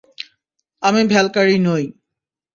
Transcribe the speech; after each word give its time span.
আমি 0.83 1.01
ভ্যালকারি 1.07 1.55
নই। 1.59 1.83